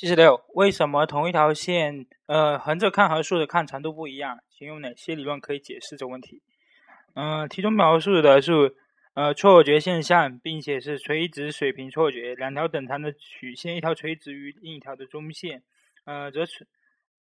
[0.00, 4.38] 七十六，为什么同一条线，呃，横着看和竖着看长度不一样？
[4.48, 6.40] 请用哪些理论可以解释这个问题？
[7.12, 8.74] 嗯，题中描述的是，
[9.12, 15.62] 呃，错觉现象，并且是垂直水平错觉，两条等长的曲线，一条垂直于另一条的中线，
[16.06, 16.66] 呃，则是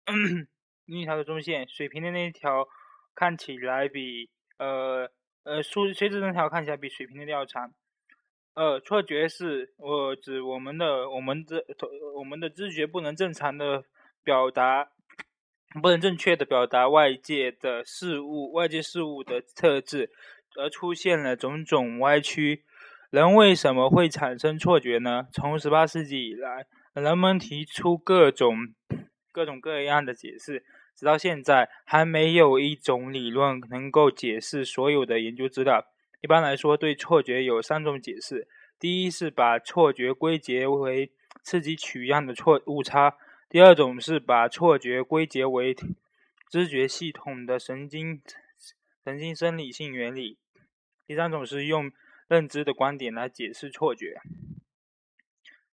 [0.84, 2.68] 另一条的中线，水平的那一条
[3.16, 5.10] 看起来比，呃，
[5.44, 7.72] 呃，竖垂直那条看起来比水平的要长。
[8.58, 11.64] 呃，错觉是我指我们的我们的
[12.16, 13.84] 我们的知觉不能正常的
[14.24, 14.90] 表达，
[15.80, 20.10] 不能正确的表达外界的事物外界事物的特质，
[20.56, 22.64] 而出现了种种歪曲。
[23.12, 25.28] 人为什么会产生错觉呢？
[25.32, 28.58] 从十八世纪以来，人们提出各种
[29.32, 35.86] 各种各样的解释，直到现在还没有一种理论能够解释所有的研究资料。
[36.20, 38.48] 一般来说，对错觉有三种解释：
[38.80, 41.12] 第一是把错觉归结为
[41.44, 43.18] 刺激取样的错误差；
[43.48, 45.76] 第二种是把错觉归结为
[46.50, 48.22] 知觉系统的神经
[49.04, 50.38] 神经生理性原理；
[51.06, 51.92] 第三种是用
[52.28, 54.20] 认知的观点来解释错觉。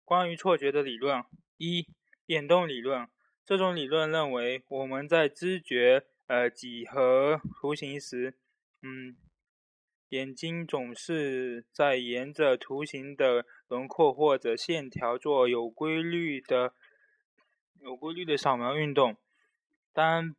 [0.04, 1.24] 关于错觉的理论，
[1.56, 1.86] 一
[2.26, 3.08] 眼动理论，
[3.46, 8.36] 这种理论认为我们在知觉呃几何图形时，
[8.82, 9.16] 嗯。
[10.14, 16.72] 眼睛总是在沿着图形的轮廓或者线条做有规律的、
[17.80, 19.16] 有规律的扫描运动。
[19.92, 20.36] 当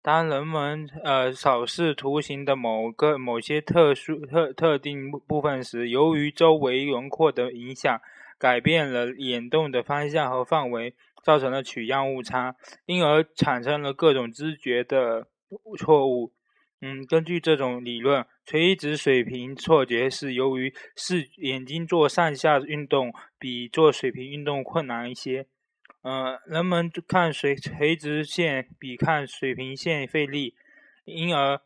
[0.00, 8.00] 当人们呃扫视图形的某个某些特殊特特定部分时，由于周围轮廓的影响，
[8.38, 15.26] 改变了眼动的方向和范围，造成了取样误差，因而产生了各种知觉的
[15.78, 16.33] 错误。
[16.86, 25.46] 嗯，根据这种理论，垂直水平错觉是由于视眼睛做上下运动比做水平运动困难一些。
[26.02, 30.54] 呃，人们看水垂直线比看水平线费力，
[31.06, 31.58] 因而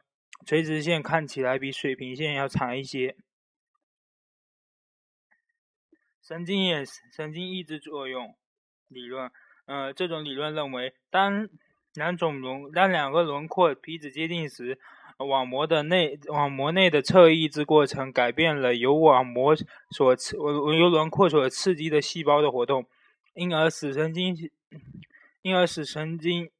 [0.46, 3.16] 垂直线看起来比水平线要长一些。
[6.22, 8.36] 神经眼神经抑制作用
[8.86, 9.28] 理论，
[9.66, 11.48] 呃，这种理论认为，当
[11.94, 14.78] 两种轮当两个轮廓彼此接近时，
[15.18, 19.54] 网膜的内网膜内的侧抑制过程改变了由网膜
[19.90, 22.86] 所刺由轮廓所刺激的细胞的活动，
[23.34, 24.36] 因而使神经
[25.42, 26.50] 因而使神经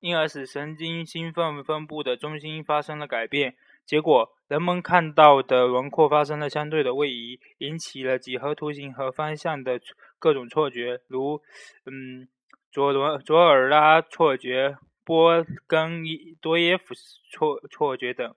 [0.00, 3.54] 因而使神经兴奋分布的中心发生了改变。
[3.84, 9.80] 结果，人们看到的轮廓发生了相对的位移，引起了几何图形和方向的
[10.18, 11.40] 各种错觉，如
[11.84, 12.26] 嗯
[12.72, 14.78] 左轮左耳拉错觉。
[15.06, 16.02] 波根
[16.40, 16.92] 多耶夫
[17.30, 18.34] 错错觉等。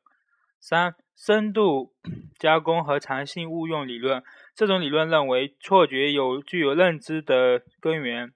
[0.59, 1.95] 三、深度
[2.37, 4.23] 加工和弹性误用理论。
[4.53, 8.31] 这种理论认为，错觉有具有认知的根源。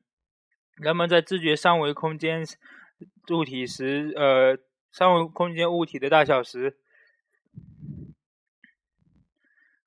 [0.78, 2.44] 人们在知觉三维空间
[3.30, 4.58] 物体时，呃，
[4.90, 6.78] 三维空间物体的大小时，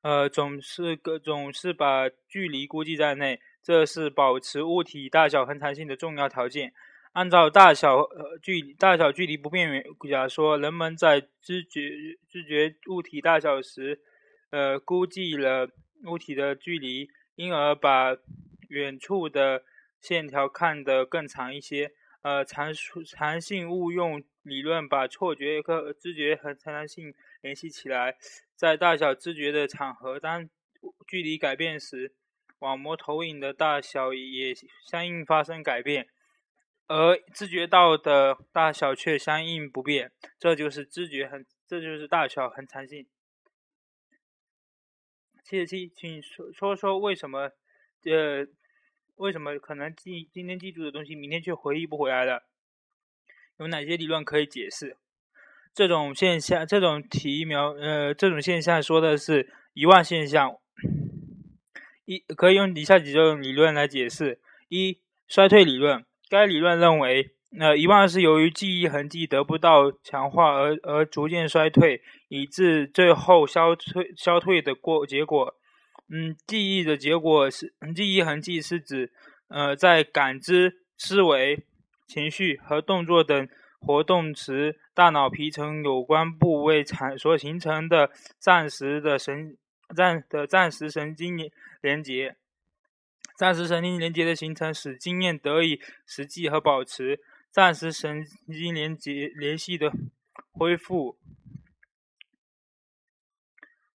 [0.03, 6.73] 呃，总是各总是把距离估计在内，这是保持物体大小恒常性的重要条件。
[7.17, 11.81] 按照大小呃距大小距离不变原假说，人们在知觉
[12.29, 14.03] 知觉物体大小时，
[14.51, 15.67] 呃估计了
[16.05, 18.15] 物体的距离，因而把
[18.69, 19.65] 远处的
[19.99, 21.93] 线条看得更长一些。
[22.21, 28.19] 呃，常数常性误用理论把错觉和知觉和常性联系起来，
[28.55, 30.47] 在大小知觉的场合，当
[31.07, 32.13] 距离改变时，
[32.59, 34.55] 网膜投影的大小也
[34.87, 36.09] 相应发生改变。
[36.89, 43.07] 而知觉到的大小却相应不变，这就是知觉很，这就是大小恒常性。
[45.43, 47.51] 七十七，请说说说为什么，
[48.05, 48.47] 呃，
[49.17, 52.45] 为什么可能记今天记住的东西，明天却回忆不回来了？
[53.59, 54.97] 有哪些理论可以解释
[55.75, 56.67] 这种现象？
[56.67, 60.57] 这种题描，呃，这种现象说的是遗忘现象。
[62.05, 66.05] 一可以用以下几种理论来解释：一、衰退理论。
[66.29, 75.55] 该理论认为，呃，遗忘是由于记忆痕迹得不到强化而而逐渐衰退，以致最后消退消退的过结果。
[76.09, 79.11] 嗯，记忆的结果是记忆痕迹是指，
[79.49, 81.65] 呃，在感知、思维、
[82.07, 83.49] 情绪和动作等
[83.81, 89.57] 活动时，大脑皮层有关部位产所形成的暂时的神
[89.95, 91.39] 暂的暂时神经
[91.81, 92.37] 连接。
[93.37, 97.17] 暂时神经连接的形成，使经验得以实际和保持；
[97.51, 99.93] 暂时神经连接联系的
[100.53, 101.19] 恢复，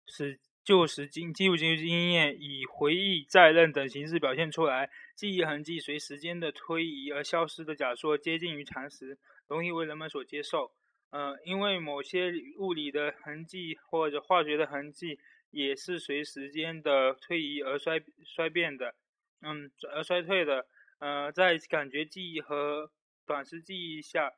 [0.05, 4.89] 使旧时经记录经验以回忆、再认等形式表现出来。
[5.15, 9.17] 记忆痕迹随时间的推移而消失的假说接近于常识，
[9.47, 10.71] 容易为人们所接受。
[11.09, 18.95] 呃，因为某些物理的痕迹或者化学的痕迹也是随时间的推移而衰衰变的，
[19.41, 20.65] 嗯，而衰退的。
[20.99, 22.91] 呃，在感觉记忆和
[23.25, 24.31] 短时记忆下，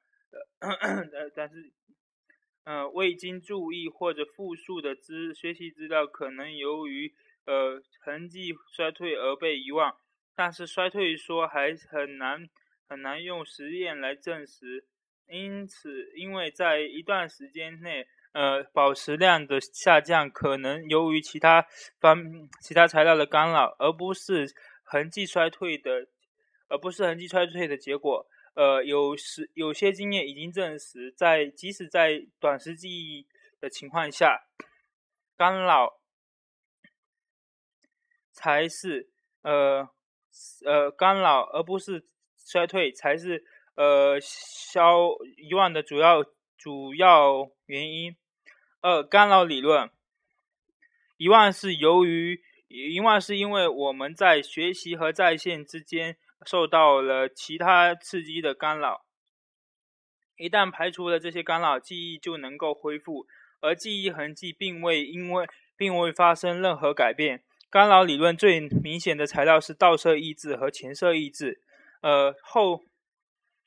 [0.60, 1.72] 呃，但是。
[2.66, 7.14] 呃，未经注意或者复述的资学习资料，可能由于
[7.44, 9.98] 呃痕迹衰退而被遗忘。
[10.34, 12.48] 但是衰退说还很难
[12.88, 14.86] 很难用实验来证实。
[15.28, 21.66] 因此，因为在一段时间内，呃，宝石量的下降可能由于其他
[22.00, 24.48] 方其他材料的干扰，而不是
[24.84, 26.08] 痕迹衰退的，
[26.68, 28.28] 而不是痕迹衰退的结果。
[28.54, 33.26] 呃，有时有些经验已经证实，在即使在短时记忆
[33.60, 34.46] 的情况下，
[35.36, 36.00] 干扰
[38.32, 39.10] 才是
[39.42, 39.90] 呃
[40.66, 42.06] 呃干扰，而不是
[42.38, 43.44] 衰退才是
[43.76, 46.24] 呃消遗忘的主要
[46.56, 48.16] 主要原因。
[48.82, 49.90] 二、干扰理论，
[51.18, 52.44] 遗忘是由于
[52.78, 56.18] 遗忘是因为我们在学习和在线之间。
[56.46, 59.06] 受到了其他刺激的干扰，
[60.36, 63.25] 一旦排除了这些干扰，记忆就能够恢复，
[63.62, 65.48] 而记忆痕迹并未因为
[65.78, 67.42] 并未发生任何改变。
[67.70, 71.62] 干扰理论最明显的材料是倒射抑制和前摄抑制。
[72.02, 72.84] 呃，后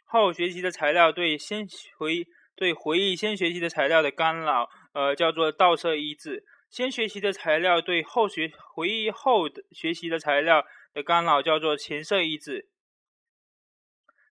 [0.04, 1.66] 后学习的材料对先
[1.96, 6.44] 回对回忆先学习的材料的干扰，呃，叫做倒射抑制。
[6.68, 10.64] 先学习的材料对后学回忆后的学习的材料。
[10.96, 12.70] 的干扰叫做前摄抑制。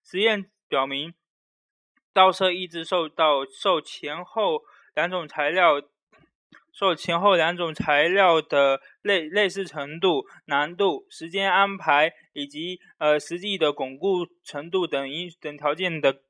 [0.04, 1.14] 实验表明，
[2.12, 4.64] 倒射抑制受到受前后
[4.96, 5.80] 两种材料
[6.74, 16.24] 受前后两种材料的类类似程度、难度、时间安排以及呃实际的巩固程度等因等条件的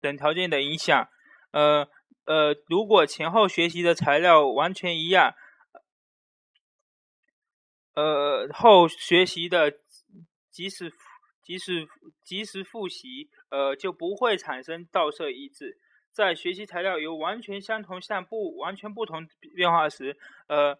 [0.00, 1.08] 等条件的影响。
[1.52, 1.88] 呃
[2.26, 5.34] 呃，如果前后学习的材料完全一样。
[7.94, 9.72] 呃，后学习的
[10.50, 10.92] 即使
[11.42, 11.88] 即使
[12.22, 15.78] 即时复习，呃，就不会产生倒射抑制。
[16.12, 20.18] 在学习材料由完全相同向不完全不同变化时，
[20.48, 20.78] 呃，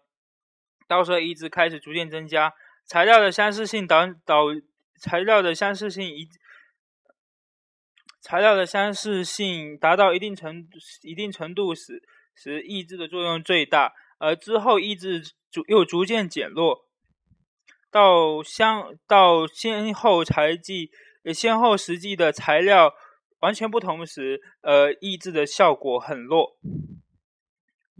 [0.87, 2.53] 倒射抑制开始逐渐增加。
[2.85, 4.43] 材料的相似性导导
[4.99, 6.27] 材料的相似性一
[8.27, 10.67] 材料的相似性达到一定程
[11.03, 12.03] 一定程度时，
[12.35, 16.83] 时抑制的作用最大，而之后抑制逐又逐渐减弱。
[17.89, 20.91] 到相到先后材际
[21.33, 22.93] 先后实际的材料
[23.39, 26.57] 完全不同时，呃，抑制的效果很弱。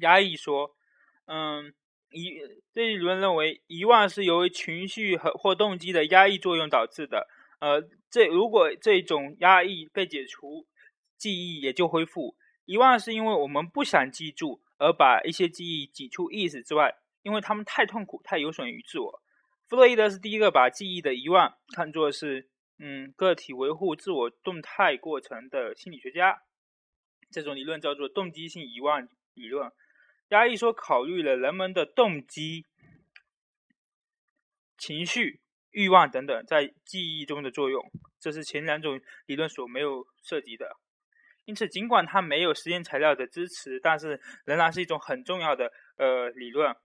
[0.02, 0.76] 压抑说，
[1.28, 1.74] 嗯，
[2.12, 2.34] 遗
[2.74, 7.30] 这一理论认为，遗忘是由于情绪和或动机的压抑作用导致的。
[7.60, 10.68] 呃，这如果这种压抑被解除，
[11.18, 12.36] 记忆也就恢复。
[12.66, 19.22] 遗忘是因为我们不想记住而把一些记忆挤出意识之外，因为他们太痛苦，太有损于自我。
[19.68, 26.44] 弗洛伊德是第一个把记忆的遗忘看作是，嗯，个体维护自我动态过程的心理学家。
[27.32, 29.72] 这种理论叫做动机性遗忘理论。
[30.30, 32.66] 压抑说考虑了人们的动机、
[34.78, 35.40] 情绪、
[35.72, 37.84] 欲望等等在记忆中的作用，
[38.20, 40.70] 这是前两种理论所没有涉及的。
[41.46, 46.76] 因此，尽管它没有实验材料的支持，但是仍然是一种很重要的呃理论。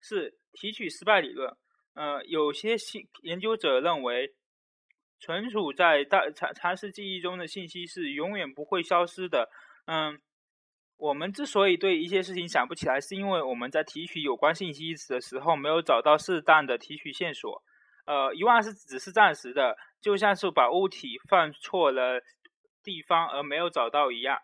[0.00, 0.38] 是。
[0.60, 1.56] 提取失败理论，
[1.94, 4.34] 呃，有些信研究者认为，
[5.20, 9.48] 存储在大长长时记忆中的信息是永远不会消失的。
[9.86, 10.20] 嗯，
[10.98, 17.62] 我们之所以对一些事情想不起来，是因为我们在提取有关信息的时候没有找到适当的提取线索。
[18.04, 22.20] 呃，遗忘是只是暂时的，就像是把物体放错了
[22.82, 24.40] 地方而没有找到一样。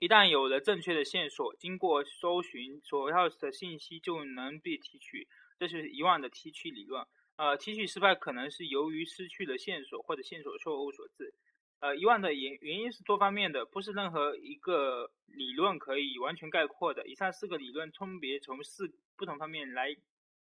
[0.00, 5.28] 一旦有了正确的线索，经过搜寻，所要的信息就能被提取。
[5.56, 7.06] 这是遗忘的提取理论。
[7.36, 11.32] 呃，提取失败可能是由于失去了线索或者线索错误所致。
[11.80, 17.06] 呃，遗忘的原原因是多方面的，不是任何一个理论可以完全概括的。
[17.08, 19.96] 以上四个理论分别从四不同方面来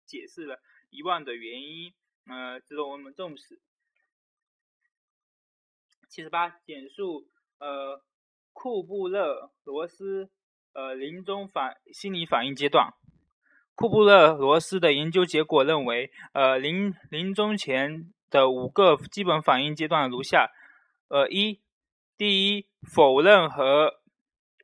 [0.05, 1.93] 解释了遗忘的原因，
[2.27, 3.61] 呃，值得我们重视。
[6.09, 7.29] 七十八，简述，
[7.61, 8.03] 呃。
[8.61, 10.31] 库布勒罗斯，
[10.73, 12.93] 呃，临终反心理反应阶段。
[13.77, 20.51] 库布勒罗斯的研究结果认为，呃，临临终前的五个基本反应阶段如下：
[21.09, 21.61] 呃，一，
[22.17, 24.01] 第一，否认和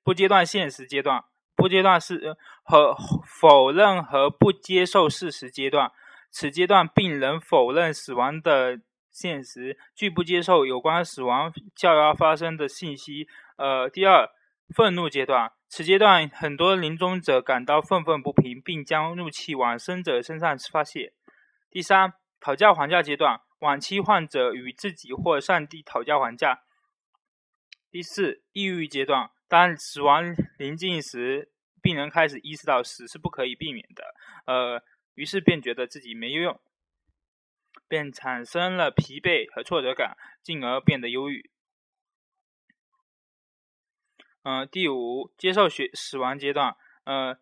[0.02, 1.24] 不阶段现实阶段；
[1.56, 2.94] 不阶段是和
[3.26, 5.90] 否认和不接受事实阶段。
[6.30, 13.28] 此阶段，病人否认死亡的现实，拒不接受有关死亡较要发生的信息。
[13.56, 14.28] 呃，第二，
[14.74, 21.12] 愤怒阶段，此阶段很多临终者感到愤愤不平，并将怒气往生者身上发泄。
[21.70, 26.64] 第三，讨价还价阶段，晚期患者与自己或上帝讨价还价。
[27.90, 34.14] 第四，抑郁阶段，当死亡临近时，病人开始意识到死是不可以避免的，
[34.46, 34.82] 呃，
[35.14, 36.61] 于是便觉得自己没用，
[37.87, 41.50] 便产生了疲惫和挫折感，进而变得忧郁。
[44.42, 47.38] 嗯，第五，接受血死亡阶段，呃，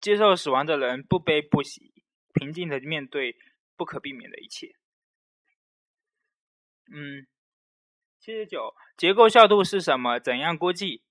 [0.00, 1.92] 接受死亡的人不悲不喜，
[2.32, 3.36] 平静的面对
[3.76, 4.74] 不可避免的一切。
[6.92, 7.26] 嗯。
[8.20, 10.18] 七十九，结构效度是什么？
[10.18, 11.02] 怎样估计？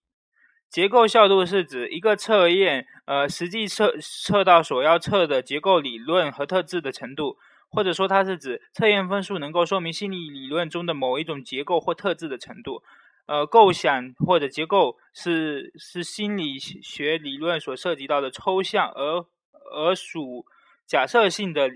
[0.67, 7.37] 结构效度是指一个测验，呃，实际测测到所要测的结构理论和特质的程度，
[7.69, 12.81] 或者说它是指测验分数能够说明心理理论中的某一种结构或特质的程度。
[13.27, 19.23] 呃，构想或者结构是是心理学理论所涉及到的抽象而
[19.71, 20.47] 而属
[20.87, 21.69] 假设性的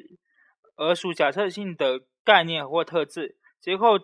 [0.75, 3.36] 而属假设性的概念或特质。
[3.59, 3.99] 结构。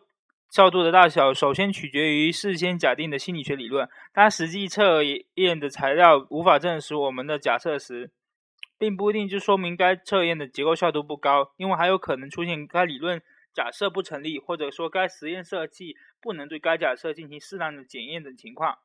[0.50, 3.90] 效度的大小首先取决于事先假定的心理学理论。
[4.14, 8.12] 当实际测验的材料无法证实我们的假设时，
[8.78, 13.20] 并不一定就说明该测验的结构效度不高，因为还有可能出现该理论
[13.52, 18.78] 假设不成立，或者说该实验设计不能对该假设进行适当的检验等情况。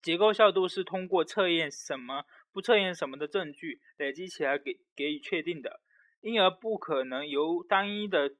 [0.00, 5.82] 结构效度是通过测验什么、不测验什么的证据累积起来给给予确定的，
[6.22, 8.32] 因而不可能由单一的。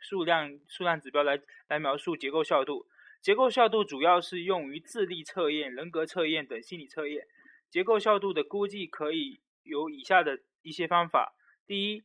[0.00, 2.86] 数量数量指标来来描述结构效度。
[3.20, 7.28] 结构效度主要是用于智力测验、人格测验等心理测验。
[7.68, 11.34] 结构效度的估计可以有以下的一些方法：
[11.66, 12.02] 第一，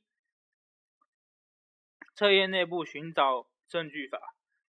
[2.13, 4.19] 测验内部寻找证据法；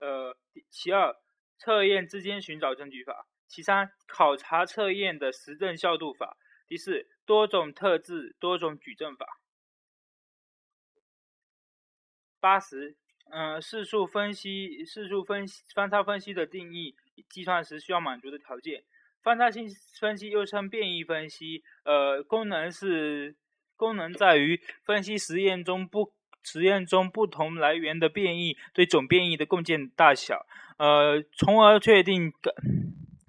[0.01, 0.37] 呃，
[0.69, 1.17] 其二，
[1.57, 6.37] 测验之间寻找证据法；其三，考察测验的实证效度法；
[6.69, 9.41] 第四，多种特质多种举证法。
[12.39, 12.97] 八十。
[13.31, 16.95] 嗯，次数分析、次数分析、方差分析的定义，
[17.29, 18.85] 计算时需要满足的条件。
[19.23, 19.67] 方差性
[19.99, 23.35] 分析又称变异分析，呃，功能是
[23.77, 26.13] 功能在于分析实验中不
[26.43, 30.47] 实验中不同来源的变异对总变异的贡献大小，
[30.79, 32.33] 呃，从而确定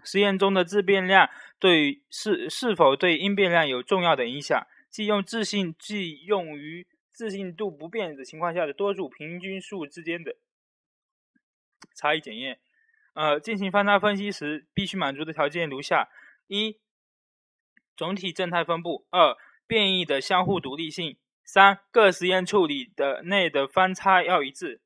[0.03, 4.61] 实验中的自变量对是是否对因变量有重要的影响。
[4.91, 6.85] 即用自信，即用于。
[7.15, 10.36] 自信度不变的情况下的多数平均数之间的
[11.95, 12.60] 差异检验，
[13.13, 16.10] 呃，进行翻差分析时必须满足的条件如下：
[16.48, 16.77] 一、
[17.95, 24.81] 总体正态分布；二、变异的相互独立性；三、各实验处理的内的方差要一致。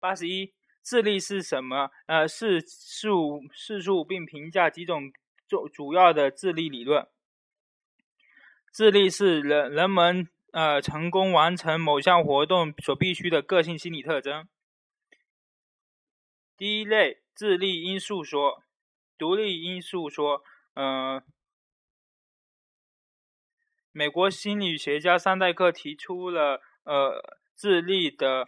[0.00, 0.52] 八十一，
[0.82, 1.92] 智力是什么？
[2.06, 5.12] 呃，是数是数，并评价几种
[5.46, 7.06] 主主要的智力理论。
[8.72, 10.28] 智力是人人们。
[10.54, 14.46] 呃，成功完成某项活动所必须的个性心理特征。
[16.56, 18.62] 第一类，智力因素说，
[19.18, 20.44] 独立因素说。
[20.74, 21.20] 嗯，
[23.90, 27.20] 美国心理学家桑代克提出了呃
[27.56, 28.46] 智力的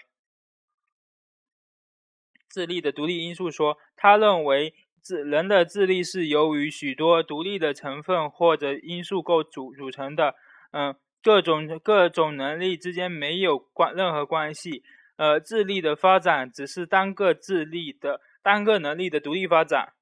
[2.48, 3.78] 智力的独立因素说。
[3.96, 4.72] 他认为
[5.02, 10.36] 智人的智力是由于许多独立的成分或者因素构组组成的。
[10.70, 10.96] 嗯。
[11.26, 14.84] 各种各种能力之间没有关任何关系，
[15.16, 19.92] 呃，智力的发展只是单个智力的单个能力的独立发展。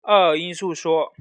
[0.00, 1.12] 二因素说，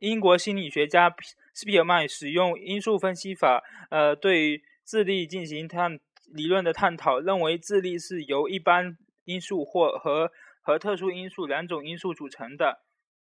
[0.00, 1.14] 英国心理学家
[1.52, 6.00] 斯皮尔曼使用因素分析法，呃，对智力进行探
[6.32, 8.96] 理论的探讨，认为智力是由一般
[9.26, 10.32] 因素或和
[10.62, 12.80] 和特殊因素两种因素组成的。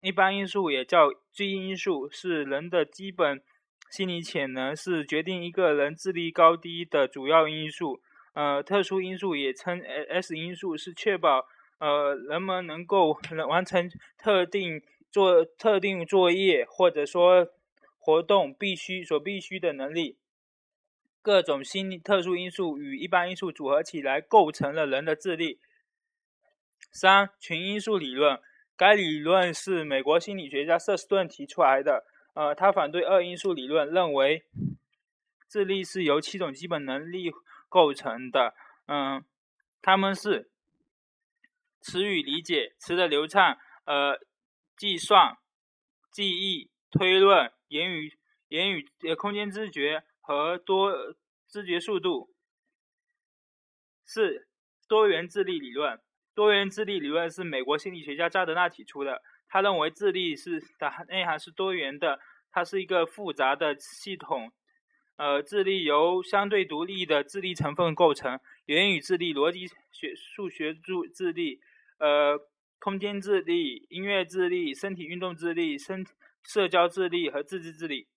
[0.00, 3.42] 一般因素也叫基因因素，是人的基本。
[3.90, 8.00] 心理潜能是决定一个人智力高低的主要因素。
[8.34, 11.46] 呃，特殊因素也称 S 因素，是确保
[11.78, 17.48] 呃人们能够完成特定做特定作业或者说
[17.98, 20.18] 活动必须所必须的能力。
[21.22, 25.58] 各种心理特殊因素与一般因素组合起来，构成了人的智力。
[26.92, 28.38] 三群因素理论，
[28.76, 32.04] 该理论是美国心理学家瑟斯顿提出来的。
[32.36, 34.44] 呃，他反对二因素理论，认为
[35.48, 37.32] 智力是由七种基本能力
[37.70, 38.54] 构成的。
[38.88, 39.24] 嗯，
[39.80, 40.50] 他们是
[41.80, 44.20] 词语理解、词的流畅、呃，
[44.76, 45.38] 计算、
[46.12, 48.12] 记忆、推论、言语、
[48.48, 50.92] 言语呃空间知觉和多
[51.48, 52.34] 知觉速度。
[54.04, 54.46] 四、
[54.86, 55.98] 多元智力理论。
[56.34, 59.22] 多元智力理论是美国心理学家扎德纳提出的。
[59.48, 62.18] 他认为智力是的内涵是多元的，
[62.50, 64.52] 它是一个复杂的系统。
[65.16, 71.58] 呃，智力由相对独立的智力成分构成：言语智力、逻辑学、数学智智力、
[71.98, 72.38] 呃，
[72.78, 76.04] 空间智力、音乐智力、身体运动智力、身
[76.42, 78.08] 社交智力和自治智力。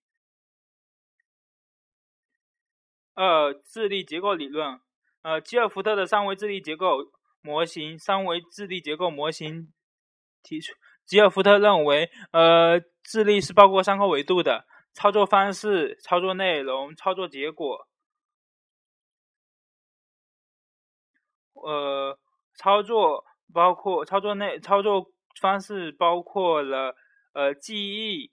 [3.13, 4.79] 二、智力结构理论。
[5.21, 9.71] 呃，吉尔福特的三维智力结构模型，三维智力结构模型
[10.43, 10.73] 提出。
[11.09, 14.67] 吉尔福特认为，呃，智力是包括三个维度的。
[14.93, 17.87] 操作方式、操作内容、操作结果。
[21.53, 22.19] 呃，
[22.53, 25.11] 操作包括操作内操作
[25.41, 26.95] 方式包括了
[27.33, 28.31] 呃记忆、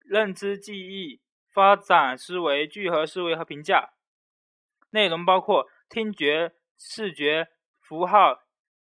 [0.00, 1.20] 认知记忆、
[1.52, 3.90] 发展思维、聚合思维和评价。
[4.90, 7.46] 内容包括听觉、视觉、
[7.80, 8.40] 符号、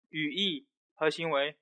[0.07, 0.65] 语义
[0.95, 1.57] 和行为。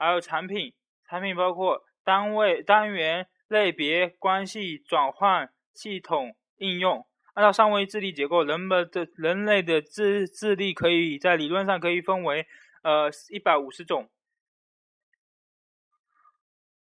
[0.00, 0.74] 还有产品，
[1.08, 3.28] 产品包括单位、单元。
[3.50, 7.04] 类别关系转换系统应用，
[7.34, 12.46] 按照三维智力结构，人们的人类的智智力可以在理论上可以分为
[12.84, 14.08] 呃一百五十种。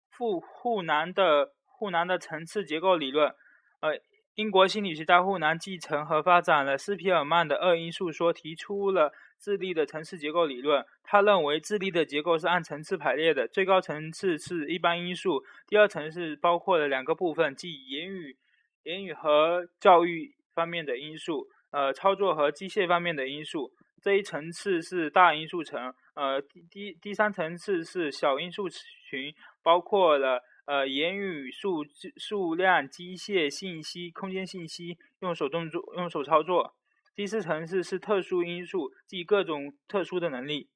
[0.09, 3.33] 富护南的护南的层次结构理论，
[3.79, 4.01] 呃。
[4.35, 10.85] 英国心理学家户南继承和发展了斯皮尔曼的二因素说，提出了智力的层次结构理论。
[11.03, 18.37] 他认为智力的结构是按层次排列的，最高层次是一般因素，第二层次包括了两个部分，即言语、
[18.83, 23.73] 言语和教育方面的因素，呃，操作和机械方面的因素。
[24.01, 29.33] 这一层次是大因素层，呃，第第第三层次是小因素群，
[29.63, 30.43] 包括了。
[30.65, 31.83] 呃，言语数
[32.17, 36.75] 数量、机械信息、空间信息，用手动作、用手操作。
[37.15, 40.69] 第四层次是特殊因素，即各种特殊的能力。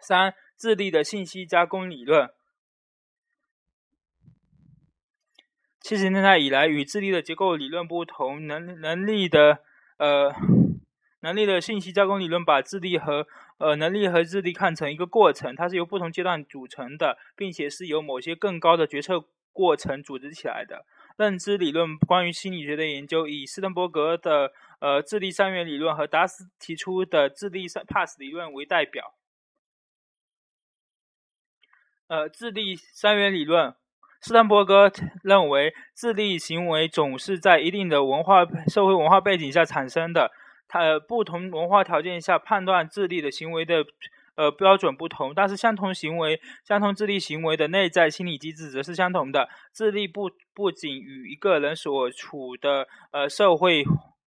[0.00, 2.30] 三、智力的信息加工理论。
[5.80, 9.60] 七十年代以来，与智力的结构理论不同，能能力的
[9.98, 10.34] 呃。
[11.20, 13.26] 能力的信息加工理论把智力和
[13.58, 20.86] 呃能力和智力看成一个过程，它是由不同阶段组成的，并且是由某些更高的决策过程组织起来的。
[21.18, 29.14] 认知理论关于心理学的研究，以斯滕伯格的呃智力三元理论和达斯提出的智力 pass 理论为代表。
[32.06, 33.74] 呃，智力三元理论，
[34.20, 34.92] 斯滕伯格
[35.24, 40.30] 认为智力行为总是在一定的文化社会文化背景下产生的。
[40.68, 43.84] 它不同文化条件下判断智力的行为的
[44.38, 49.48] 呃标准不同，但是相同行为、相同智力行为的内在心理机制则是相同的。
[49.74, 53.84] 智力不不仅与一个人所处的呃社会、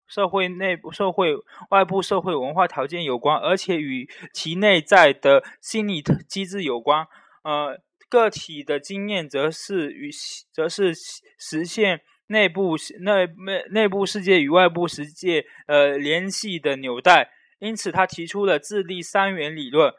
[0.06, 1.34] 社会内部、社会
[1.70, 7.04] 外部社会文化条件有关，而且与其内在的心理机制有关。
[7.42, 10.10] 呃，个体的经验则是与
[10.52, 10.94] 则是
[11.38, 12.02] 实现。
[12.28, 19.92] 内部内内内部世界与外部世界呃联系的纽带，因此他提出了智力三元理论。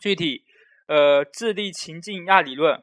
[0.00, 0.44] 具体，
[0.86, 2.82] 呃，智力情境亚理论，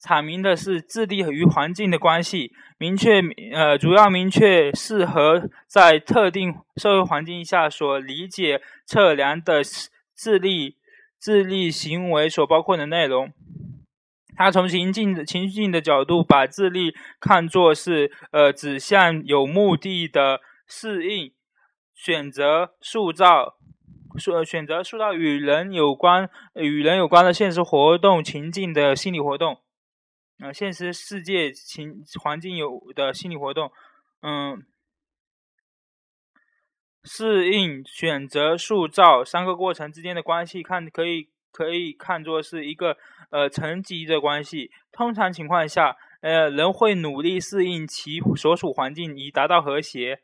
[0.00, 3.20] 阐明的是智力与环境的关系，明确
[3.52, 9.62] 呃主要明确适合在特定社会环境下所理解测量的
[10.14, 10.76] 智力
[11.18, 13.32] 智力行为所包括的内容。
[14.36, 21.32] 他从情境情境的角度，把智力看作是呃指向有目的的适应、
[22.02, 23.58] 选择、塑造、
[24.18, 29.60] 选选择、塑造与人有关、与人有关的现实活动情境的心理活动，
[30.38, 33.70] 呃，现实世界情环境有的心理活动，
[34.22, 34.64] 嗯，
[37.04, 41.28] 适应、选择、塑造三个过程之间的关系，看可以。
[41.52, 42.96] 可以看作是一个
[43.30, 44.70] 呃层级的关系。
[44.92, 50.20] 通常情况下，呃，人会努力适应其所属环境以达到和谐。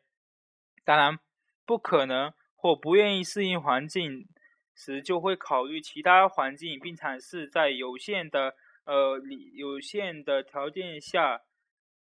[0.84, 1.18] 当然，
[1.66, 4.28] 不可能或不愿意适应环境
[4.74, 9.20] 时，就会考虑其他环境，并尝试在有限的呃
[9.54, 11.42] 有限的条件下，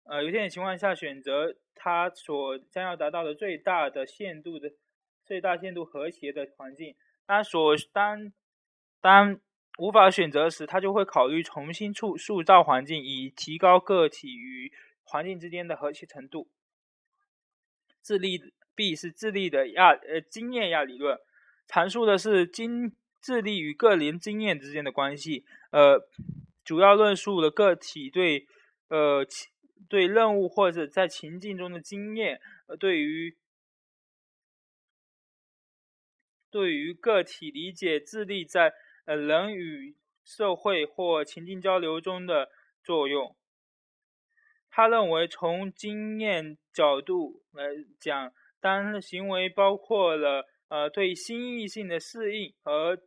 [0.04, 4.70] 呃有限的情况下选择他所将要达到的最大的限度的
[5.24, 6.94] 最大限度和谐的环境。
[7.26, 8.32] 当所当
[9.00, 9.40] 当
[9.78, 16.48] 无法选择时，他就会考虑重新塑塑造环境，以提高个体与环境之间的和谐程度。
[18.02, 18.40] 智力
[18.76, 21.18] B 是智力的亚呃经验亚理论，
[21.66, 25.44] 阐述的是经智力与个人经验之间的关系。
[25.70, 26.06] 呃，
[26.62, 28.46] 主要论述了个体对
[28.88, 29.26] 呃
[29.88, 33.36] 对任务或者在情境中的经验，呃，对于
[36.50, 38.72] 对于个体理解智力在
[39.06, 42.50] 呃人与社会或情境交流中的
[42.84, 43.34] 作用。
[44.70, 47.64] 他认为，从经验角度来
[47.98, 52.98] 讲，当行为包括了呃对新异性的适应和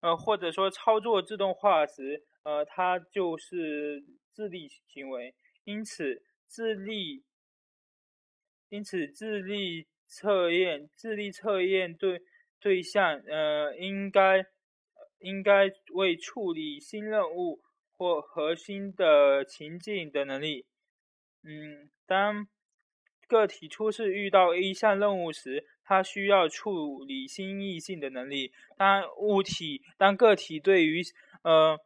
[0.00, 5.34] 呃或者说操作自动化时，呃，它就是智力行为。
[5.64, 7.24] 因此，智力
[8.70, 12.22] 因此智力测验智力测验对
[12.60, 14.46] 对象呃应该
[15.18, 17.60] 应该为处理新任务
[17.96, 20.64] 或核心的情境的能力。
[21.42, 22.46] 嗯，当
[23.28, 28.52] 个体初次遇到一项任务时，他需要处理新异性的能力。
[28.76, 31.02] 当物体、当个体对于
[31.42, 31.78] 呃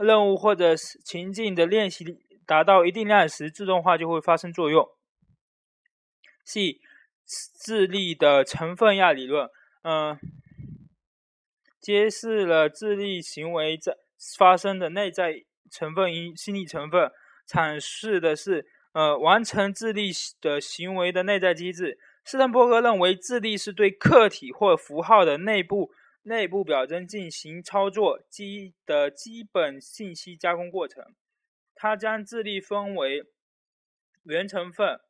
[0.00, 2.04] 任务或者情境的练习
[2.46, 4.86] 达到一定量时，自动化就会发生作用。
[6.44, 6.80] C
[7.58, 9.48] 智力的成分亚理论，
[9.82, 10.18] 嗯，
[11.80, 13.96] 揭示了智力行为在
[14.38, 17.10] 发生的内在成分因心理成分，
[17.48, 18.66] 阐释的是。
[18.92, 31.14] 呃，完成智力的行为的内在机制，斯滕伯格认为，智力是对客体或符号的内部内部表征进行操作基的基本信息加工过程。
[31.74, 33.24] 他将智力分为
[34.24, 35.00] 原成分、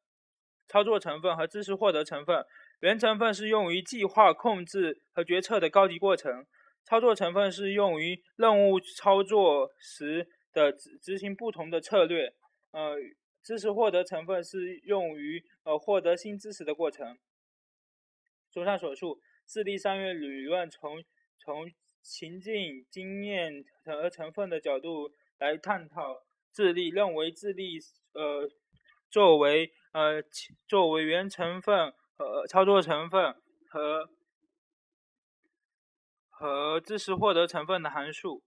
[0.68, 2.44] 操作成分和知识获得成分。
[2.80, 6.44] 原成分是用于计划、控制和决策的高级过程；
[6.84, 12.34] 操作成分是用于任务操作时的执执行不同的策略。
[12.72, 12.96] 呃。
[13.42, 17.18] 知识获得成分是用于呃获得新知识的过程。
[18.50, 21.02] 综上所述，智力商业理论从
[21.38, 21.70] 从
[22.02, 26.22] 情境经验和成分的角度来探讨
[26.52, 27.78] 智力，认为智力
[28.12, 28.50] 呃
[29.10, 30.22] 作为呃
[30.66, 33.34] 作为原成分和操作成分
[33.68, 34.10] 和
[36.28, 38.42] 和知识获得成分的函数。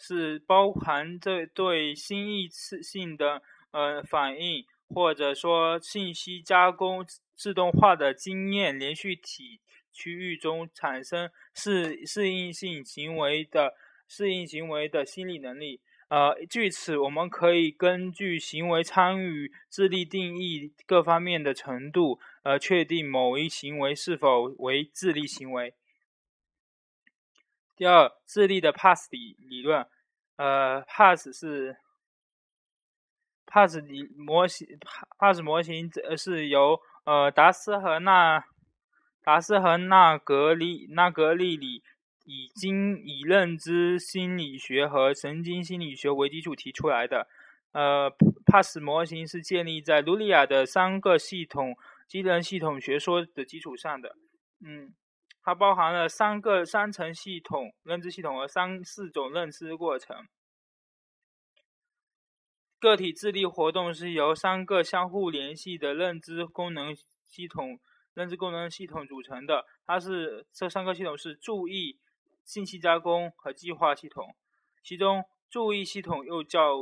[0.00, 7.04] 是包含这对新异次性的呃反应，或者说信息加工
[7.36, 9.60] 自动化的经验连续体
[9.92, 13.74] 区域中产生适适应性行为的
[14.08, 15.80] 适应行为的心理能力。
[16.08, 25.72] 呃，据此，我们可以根据行为参与、智力定义各方面的程度，呃，确定某一行为是否为智力行为。
[27.80, 29.86] 第二，智力的 PASS 理理论，
[30.36, 31.78] 呃，PASS 是
[33.46, 34.68] PASS 理模型
[35.18, 38.44] ，PASS 模型呃是由呃达斯和纳
[39.22, 41.82] 达斯和纳格利纳格利里
[42.26, 47.28] 以经以认知心理学和神经心理学为基础提出来的。
[47.72, 48.14] 呃
[48.44, 51.74] ，PASS 模型是建立在卢利亚的三个系统
[52.06, 54.16] 机能系统学说的基础上的。
[54.62, 54.92] 嗯。
[55.42, 60.26] 它包含了三个三层系统认知系统和三四种认知过程。
[62.78, 67.78] 个体智力活动是由三个相互联系的认知功能系统
[68.14, 69.66] 认知功能系统组成的。
[69.86, 71.98] 它是这三个系统是注意、
[72.44, 74.34] 信息加工和计划系统。
[74.82, 76.76] 其中，注意系统又叫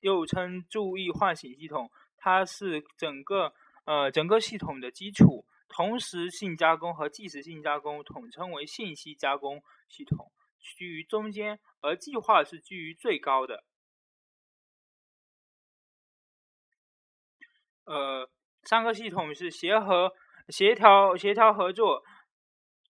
[0.00, 3.52] 又称注意唤醒系统，它是整个
[3.84, 5.44] 呃整个系统的基础。
[5.72, 10.30] 同时性加工和即时性加工统称为信息加工系统，
[10.60, 13.64] 居于中间，而计划是居于最高的。
[17.84, 18.30] 呃，
[18.62, 20.12] 三个系统是协和、
[20.48, 22.04] 协调、协调合作，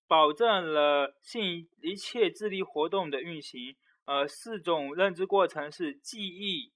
[0.06, 3.76] 保证了性一切智力活动的运行。
[4.04, 6.72] 呃，四种认知过程是记忆、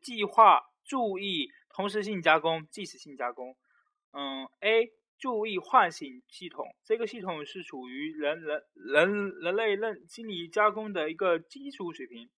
[0.00, 3.56] 计划、注意、同时性加工、即时性加工。
[4.12, 4.97] 嗯，A。
[5.18, 12.30] 注意唤醒系统，这个系统是处于人人人人类认心理加工的一个基础水平，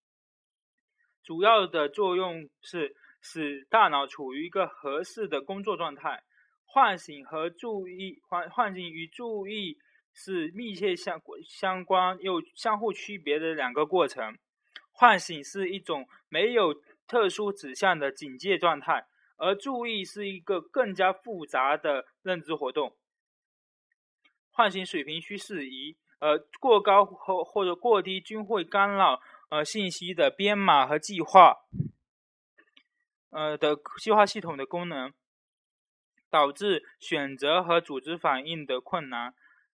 [1.23, 6.23] 主要的作用是使大脑处于一个合适的工作状态。
[6.65, 9.77] 唤醒和注意唤唤醒与注意
[10.13, 14.37] 是密切相相关又相互区别的两个过程。
[14.91, 16.73] 唤醒是一种没有
[17.07, 19.05] 特殊指向的警戒状态。
[19.41, 22.95] 而注意是一个更加复杂的认知活动，
[24.51, 31.57] 唤醒水平需适宜，呃，过高或或者过低均会干扰呃信息的编码和计划，
[33.31, 35.11] 呃的计划系统的功能，
[36.29, 39.33] 导致选择和组织反应的困难。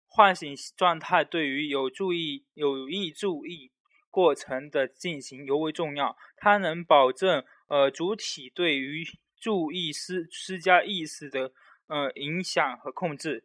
[0.08, 3.71] 唤醒状态对于有注意有意注意
[4.12, 9.04] 过程的进行尤为重要，它能保证呃主体对于
[9.46, 11.52] 注意施施加意识的
[11.86, 13.44] 呃影响和控制。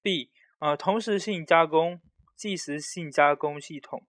[0.00, 2.00] B 呃同时性加工
[2.34, 4.06] 即时性加工系统。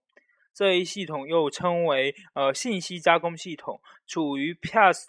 [0.54, 5.04] 这一系统又称为呃信息加工系统，处于 PaaS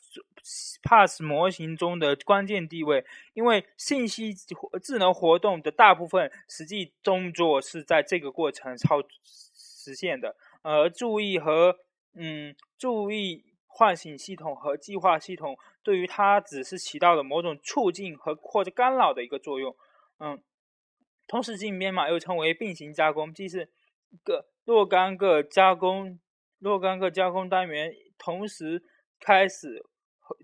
[0.83, 3.05] PaaS 模型中的关键地位。
[3.35, 4.35] 因为信息
[4.83, 11.79] 智能活动的大部分实际动作是在这个过程操实现的，而注意和
[12.15, 19.77] 嗯注意唤醒系统和计划系统对于它只是起到了某种促进和或者干扰的一个作用。
[20.19, 20.43] 嗯，
[21.29, 23.71] 同时性编码又称为并行加工，即是
[24.25, 24.47] 个。
[24.65, 26.19] 若干个加工，
[26.59, 28.83] 若干个加工单元同时
[29.21, 29.85] 开始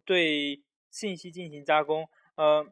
[0.05, 2.67] 对信息进行加工，呃，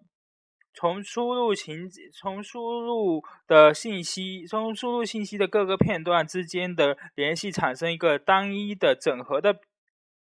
[0.75, 9.59] 从输入情从输入的信息，从输入信息的各个片段之间的联系产生一个单一的整合的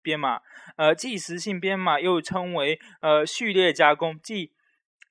[0.08, 0.40] 编码，
[0.78, 4.54] 呃，即时性编码又称为呃序列加工，即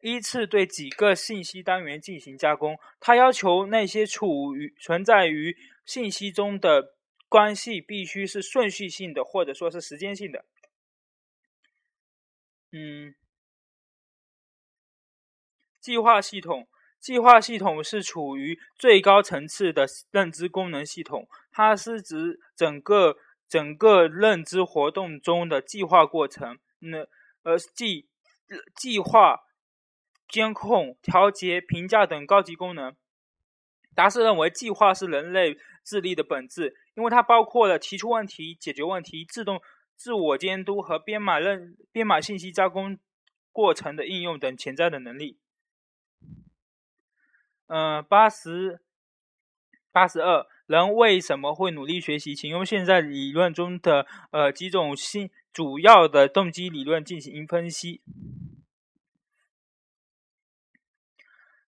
[0.01, 2.79] 依次对几个信息单元进行加工。
[2.99, 5.55] 它要求那些处于存在于
[5.85, 6.95] 信息中的
[7.29, 10.47] 关系必须是顺序性的，或者说是时间性的。
[12.73, 13.15] 嗯，
[15.79, 16.67] 计划系统，
[16.99, 23.17] 计划系统是处于最高层次的认知功能系统，它是指整个
[23.49, 26.59] 整个认知活动中的计划过程。
[26.79, 27.07] 那
[27.43, 28.09] 呃，计
[28.75, 29.41] 计划、
[30.29, 32.95] 监控、调节、评价等高级功能。
[33.95, 39.63] 达斯认为，计划是人类智力的本质，因为它包括了提出问题、解决问题、自动
[39.95, 42.99] 自我监督和编码认编码信息加工
[43.53, 45.39] 过程的应用等潜在的能力。
[47.69, 48.81] 嗯，八十
[49.91, 52.35] 八十二，人为什么会努力学习？
[52.35, 58.01] 请用现在理论中的呃几种新主要的动机理论进行分析。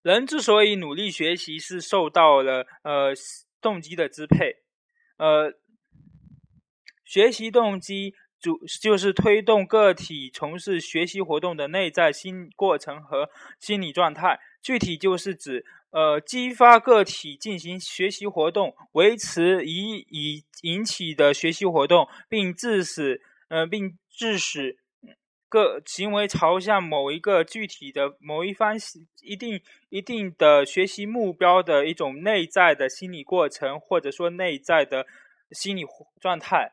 [0.02, 3.12] 人之所以努力学习，是受到了呃
[3.60, 4.56] 动机的支配。
[5.16, 5.52] 呃，
[7.04, 14.40] 学习动机主就是推动个体从事学习活动的内在心过程和心理状态。
[14.62, 24.78] 具体就是指呃激发个体进行学习活动，维持以以引起的学习活动，并致使呃并致使。
[25.50, 28.76] 个行为朝向某一个具体的某一方
[29.22, 35.06] 一定一定的学习目标的一种内在的心理过程，或者说内在的
[35.52, 35.86] 心理
[36.20, 36.72] 状态。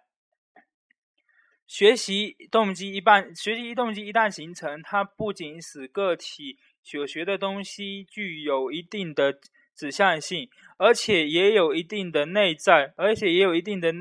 [1.65, 9.37] 学习动机一般，学习动机一旦形成，它不仅使个体所学的东西具有一定的
[9.75, 13.91] 指向性，而且也有一定的内在，而且也有一定的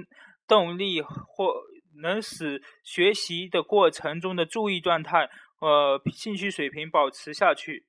[0.47, 1.64] 动力或。
[1.99, 7.87] 能使学习的过程中的注意状态和兴趣水平保持下去。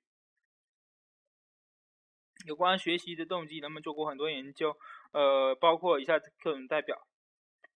[2.45, 4.77] 有关学习的动机，人们做过很多研究，
[5.11, 7.07] 呃，包括以下各种代表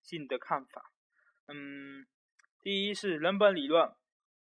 [0.03, 0.91] 性的看法。
[1.47, 2.05] 嗯，
[2.61, 3.91] 第一是人本理论，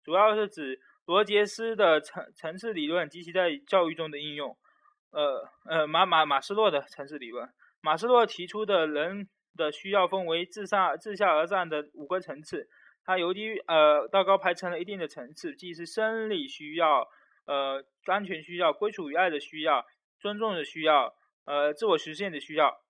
[0.05, 4.57] 主要是指罗杰斯的层层次理论及其在教育中的应用。
[5.11, 7.49] 呃呃，马马马斯洛的层次理论，
[7.81, 9.29] 马斯洛提出的人。
[9.55, 12.67] 的需要分为自上自下而上的五个层次，
[13.05, 17.07] 它由低呃到高排成了一定的层次，即是生理需要、
[17.45, 19.85] 呃安全需要、归属与爱的需要、
[20.19, 22.81] 尊重的需要、呃自我实现的需要。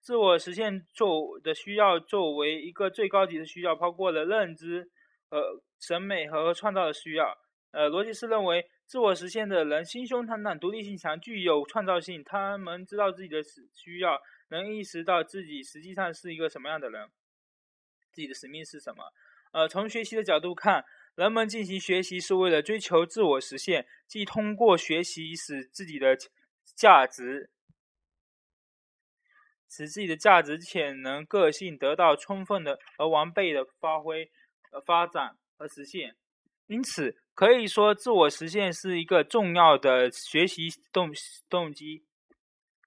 [0.00, 4.88] 自我实现作的需要作为一个最高级的需要，包括了认知、
[5.30, 7.36] 呃审美和创造的需要。
[7.72, 14.20] 呃，罗辑斯认为，自我实现的人心胸坦荡、独立性强、具有创造性，他们知道自己的需要。
[14.48, 17.08] 能意识到自己实际上是一个什么样的人，
[18.10, 19.04] 自己的使命是什么？
[19.52, 26.16] 呃，从学习的角度看，人们进行学习是为了追求自我实现，即通过学习使自己的
[26.74, 27.50] 价值、
[29.68, 34.28] 使自己的价值潜能、个性得到充分的而完备的发挥、
[34.84, 36.14] 发展和实现。
[36.66, 41.10] 因此，可以说，自我实现是一个重要的学习动
[41.48, 42.04] 动机。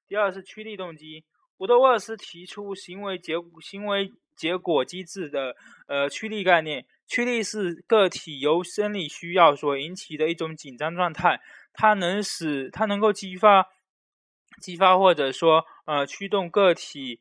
[0.08, 1.26] 第二是驱力动机。
[1.58, 5.56] 伍德沃尔斯提出行为结行为结果机制的
[5.88, 6.86] 呃驱力概念。
[7.08, 11.42] 驱力是个体由生理需要所引起的一种紧张状态，
[11.74, 13.68] 它能使它能够激发
[14.62, 17.20] 激发或者说呃驱动个体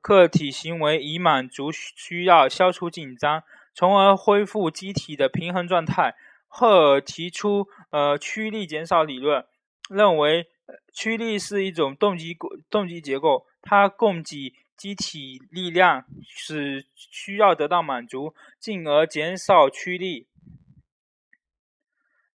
[0.00, 3.42] 个体行为以满足需要，消除紧张，
[3.74, 6.14] 从而恢复机体的平衡状态。
[6.54, 9.46] 赫尔提出呃驱力减少理论，
[9.88, 10.48] 认为
[10.92, 12.36] 驱力是一种动机
[12.68, 20.26] 动机结构，它供给机体力量，使需要得到满足，进而减少驱力。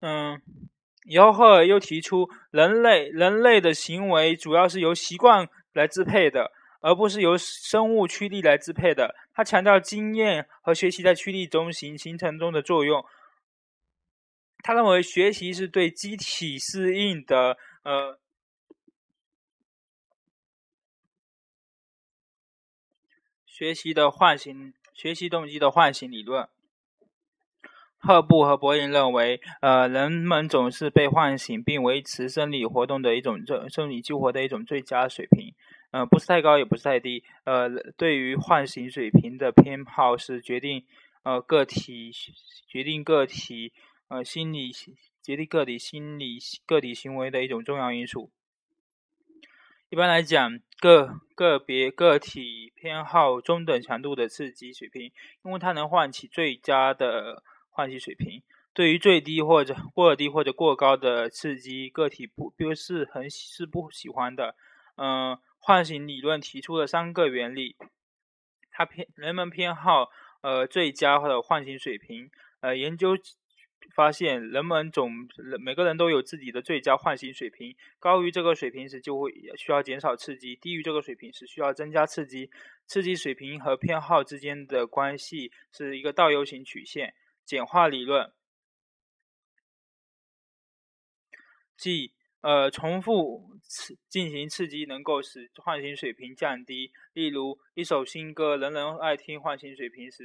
[0.02, 0.42] 嗯，
[1.06, 9.14] 尤赫尔又提出，人类人类的行为主要是由习惯来支配的，而不是由生物驱力来支配的。
[9.34, 13.04] 他强调经验和学习在驱力中形形成中的作用。
[14.64, 18.18] 他认为学习是对机体适应的，呃，
[23.44, 26.48] 学习的唤醒，学习动机的唤醒理论。
[27.98, 35.51] 赫布和柏林认为，呃，人们总是被唤醒并维持生理活动的一种这生理激活的一种最佳水平，
[35.92, 40.84] 呃，不是太高也不是太低，呃，对于唤醒水平的偏好是决定
[41.22, 42.10] 呃个体
[42.66, 43.72] 决定个体
[44.08, 44.72] 呃心理
[45.22, 48.32] 决定个体心理个体行为的一种重要因素。
[49.88, 55.12] 一般来讲，个个别个体偏好中等强度的刺激水平，
[55.44, 57.44] 因为它能唤起最佳的。
[57.74, 58.42] 唤醒水平
[58.74, 64.54] 对于最低或者过低或者过高的刺激，个体不不是很是不喜欢的。
[64.96, 67.76] 嗯，唤醒理论提出了三个原理，
[68.72, 72.28] 它偏人们偏好呃最佳或者唤醒水平。
[72.58, 73.16] 呃，研究
[73.94, 75.28] 发现，人们总
[75.60, 82.50] 每个人都有自己的最佳唤醒水平，高于这个水平时就会需要减少刺激，低于这个水平时需要增加刺激。
[82.86, 87.14] 刺激水平和偏好之间的关系是一个倒 U 型曲线。
[87.44, 88.32] 简化理论，
[91.76, 92.12] 即
[92.42, 96.92] 呃重复刺进行刺激能够使唤醒水平降低。
[97.14, 100.24] 例如，一首新歌人人爱听，唤醒水平时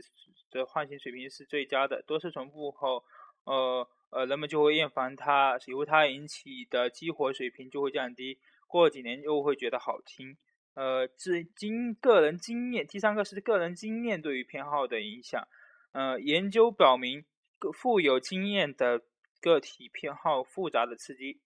[0.52, 2.04] 的唤醒水平是最佳的。
[2.06, 3.04] 多次重复后，
[3.46, 8.38] 呃呃人们就会厌烦它，由它引起的激活水平就会降低。
[8.68, 10.36] 过几年又会觉得好听。
[10.74, 15.48] 呃，至经个人经验，第三个是个人经验对于偏好的影响。
[15.94, 17.26] 呃，研究表明，
[17.74, 19.02] 富有经验的
[19.42, 21.40] 个体偏好复杂的刺激，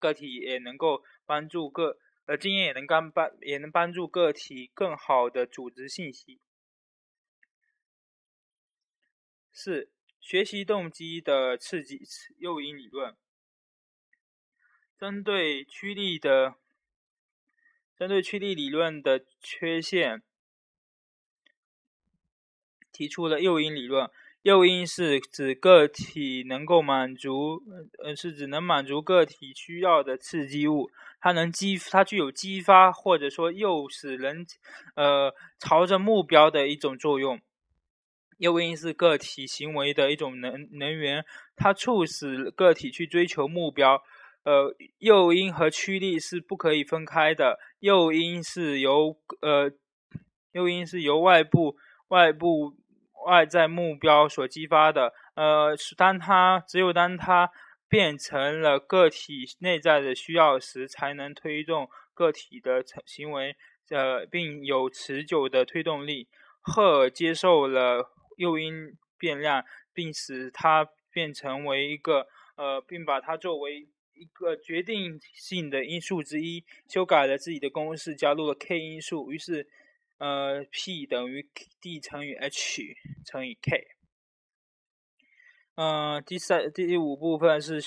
[0.00, 6.40] 个体也能够帮助个呃经验也能干帮也能帮助个体更好的组织信息。
[9.52, 12.00] 四、学习动机的刺激
[12.38, 13.14] 诱因理论，
[14.98, 16.56] 针对趋力的
[17.96, 20.22] 针对趋力理论的缺陷。
[22.92, 24.10] 提出了诱因理论。
[24.42, 27.62] 诱因是指个体能够满足，
[28.02, 30.90] 呃，是指能满足个体需要的刺激物。
[31.20, 34.46] 它能激，它具有激发或者说诱使人，
[34.96, 37.38] 呃，朝着目标的一种作用。
[38.38, 44.02] 诱因是个体行为的一种能能源，它促使个体去追求目标。
[44.44, 47.58] 呃，诱因和驱力是不可以分开的。
[47.80, 49.70] 诱因是由，呃，
[50.52, 51.76] 诱因是由外部
[52.08, 52.79] 外部。
[53.26, 57.50] 外在目标所激发的，呃，当它只有当它
[57.88, 63.56] 变成了个体内在的需要时，才能推动个体的行为，
[63.90, 66.28] 呃，并有持久的推动力。
[66.60, 79.68] 赫尔接受了诱因变量，并使它变成为一个，呃，并把它作为一个决定性的因素之一，修改了自己的公式，加入了 k 因素，于是。
[80.20, 81.48] 呃，P 等于
[81.80, 83.88] D 乘以 H 乘以 K。
[85.76, 87.80] 嗯，第三、第五部分是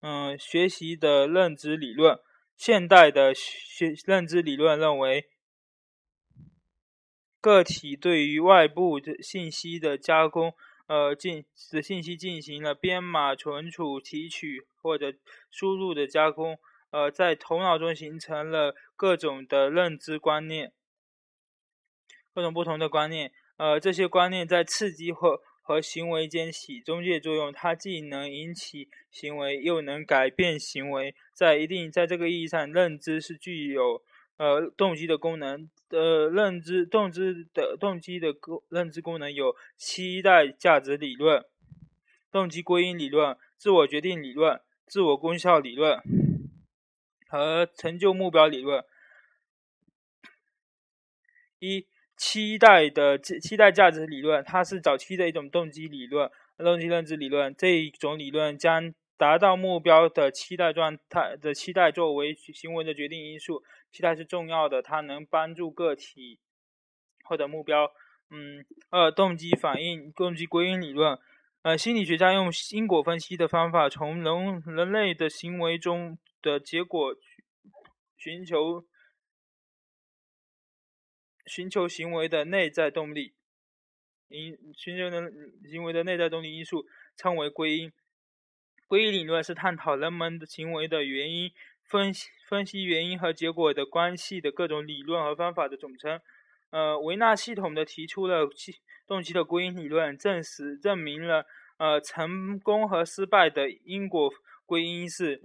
[0.00, 2.20] 嗯学习的认知理论。
[2.56, 5.28] 现代的学认知理论认为，
[7.40, 10.54] 个体对于外部的信息的加工，
[10.86, 15.12] 呃，进的信息进行了编码、存储、提取或者
[15.50, 20.72] 输入的加工，呃，在头脑中形成了各种的认知观念。
[22.38, 27.52] 各种不同的观念，呃，这些观念在刺激和和行为间起中介作用。
[27.52, 31.16] 它既能引起行为，又能改变行为。
[31.32, 34.04] 在一定在这个意义上，认知是具有
[34.36, 35.68] 呃动机的功能。
[35.88, 37.20] 呃，认知动机
[37.52, 41.44] 的动机的功认知功能有期待价值理论、
[42.30, 46.00] 动机归因理论、自我决定理论、自我功效理论
[47.26, 48.84] 和成就目标理论。
[51.58, 51.84] 一
[52.18, 57.54] 期待的期待价值理论，它是早期的一种动机理论、动机认知理论。
[57.56, 63.62] 这一种理论将达到目标的期待状态的期待作为行为的决定因素。
[63.92, 66.40] 期待是重要的，它能帮助个体
[67.24, 67.90] 获得目标。
[68.30, 71.18] 嗯，二动机反应、动机归因理论。
[71.62, 77.14] 呃，心理学家用因果分析的方法，从人人类的行为中的结果
[78.16, 78.84] 寻求
[81.48, 83.32] 寻求行为的内在动力
[84.28, 85.32] 因寻求的
[85.68, 86.84] 行为的内在动力因素
[87.16, 87.92] 称为归因。
[88.86, 91.50] 归因理论是探讨人们的行为的原因，
[91.82, 96.20] 分析分析原因和结果的关系的各种理论和方法的总称。
[96.70, 98.48] 呃，维纳系统的提出了
[99.06, 101.46] 动机的归因理论，证实证明了
[101.78, 104.30] 呃成功和失败的因果
[104.66, 105.42] 归因是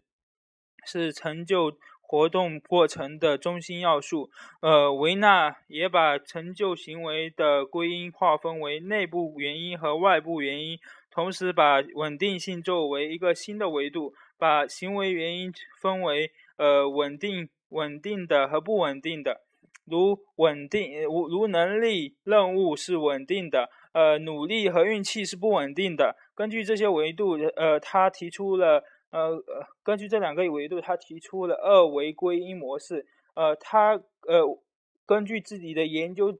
[0.85, 1.77] 是成就
[2.13, 4.29] 活动过程的中心要素。
[4.61, 10.77] 呃，维纳也把成就行为的归因划分为内部原因和外部原因。
[11.09, 15.51] 同时，把稳定性作为一个新的维度，把行为原因
[15.81, 19.41] 分为呃稳定、稳定的和不稳定的。
[19.85, 26.15] 如稳定，如如能力、任务是稳定的，呃，努力和运气是不稳定的。
[26.35, 28.83] 根据这些维度，呃，他提出了
[29.13, 33.05] 呃呃，根据这两个维度，他提出了二维归因模式。
[33.35, 33.93] 呃，他
[34.27, 34.59] 呃
[35.05, 36.35] 根据自己的研究，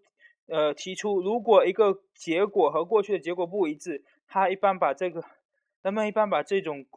[0.48, 4.04] 呃，提出如果一个结果和过去的结果不一致。
[4.28, 5.24] 他一般把这个，
[5.84, 6.88] 人们一般把这种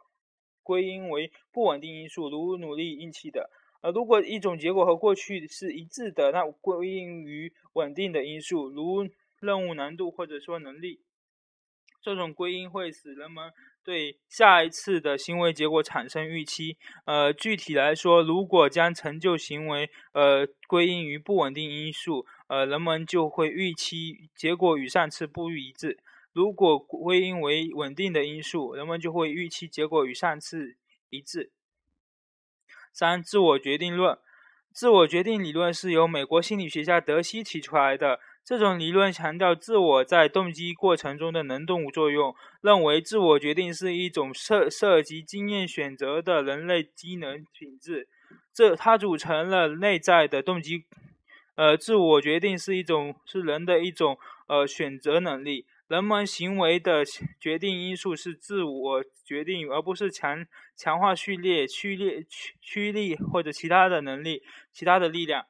[0.62, 3.50] 归因为不稳定因素，如努力、运气的。
[3.82, 9.06] 呃，如果一种结果和过去是一致的，那归因于稳定的因素，如
[9.38, 11.02] 任务难度或者说能力。
[12.00, 13.52] 这种归因会使人们
[13.86, 16.76] 对下一次的行为结果产生预期。
[17.04, 26.00] 呃，具体来说，如果将成就行为呃归因于不稳定因素，呃，人们就会预期结果与上次不一致。
[26.32, 30.76] 如果归因为稳定的因素，人们就会预期结果与上次
[31.08, 31.52] 一致。
[32.92, 34.18] 三、自我决定论。
[34.76, 38.20] 自我决定理论是由美国心理学家德西提出来的。
[38.44, 48.06] 这种理论强调自我在动机过程中的能动作用，认为自我决定是一种涉涉及经验选择的人类机能品质。
[48.52, 50.84] 这它组成了内在的动机。
[51.54, 55.64] 呃，自我决定是一种是人的一种呃选择能力。
[55.88, 57.04] 人们行为的
[57.38, 65.46] 决定因素是自我决定，而不是强强化序列、驱列、驱驱力或者其他的能力、其他的力量。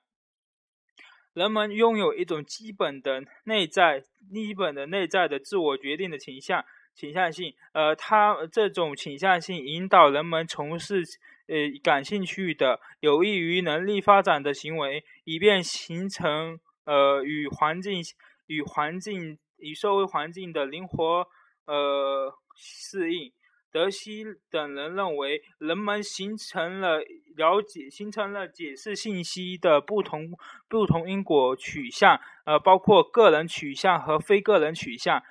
[1.32, 6.62] 人们拥有一种基本的内在、基本的内在的自我决定的倾向、
[6.95, 7.55] 倾向性。
[7.72, 11.03] 呃，它这种倾向性引导人们从事
[11.47, 18.03] 呃感兴趣的、有益于能力发展的行为，以便形成呃与环境
[18.49, 19.39] 与环境。
[19.59, 21.28] 与社会环境的灵活
[21.66, 23.32] 呃适应，
[23.70, 27.00] 德西等人认为，人们形成了
[27.34, 30.30] 了解、形成了解释信息的不同
[30.68, 35.22] 不同因果取向，呃，包括个人取向和非个人取向。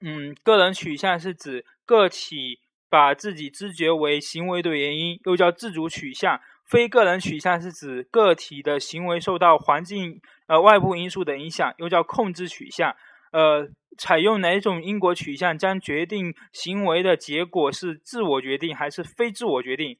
[0.00, 6.38] 嗯，个人取向是指个体把自己知觉为行为的原因，又叫自主取向；
[6.68, 10.20] 非个人取向是指个体的行为受到环境。
[10.46, 12.94] 呃，外部因素的影响又叫控制取向。
[13.32, 19.98] 呃，采用哪种因果取向将决定行为的结果是自我决定还是非自我决定？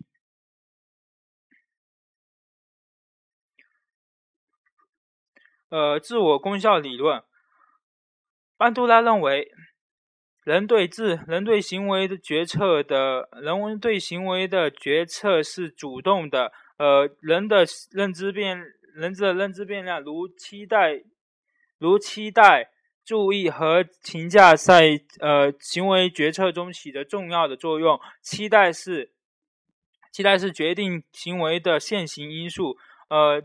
[5.70, 7.22] 呃，自我功效理论，
[8.56, 9.52] 班杜拉认为，
[10.48, 16.52] 人对自人对行为的决策的，人对行为的决策是主动的。
[16.78, 18.58] 呃，人的认知变。
[18.94, 21.04] 人的认知变量，如期待、
[21.78, 22.70] 如期待、
[23.04, 28.00] 注意和评价，在呃行为决策中起着重要的作用。
[28.22, 29.12] 期待是
[30.10, 32.76] 期待是决定行为的现行因素。
[33.08, 33.40] 呃，